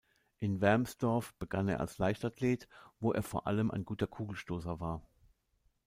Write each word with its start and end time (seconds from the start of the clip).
In 0.39 0.61
Wermsdorf 0.61 1.35
begann 1.35 1.67
er 1.67 1.79
als 1.79 1.99
Leichtathlet, 1.99 2.67
wo 2.99 3.11
er 3.13 3.21
vor 3.21 3.45
allem 3.45 3.69
ein 3.69 3.85
guter 3.85 4.07
Kugelstoßer 4.07 4.79
war. 4.79 5.03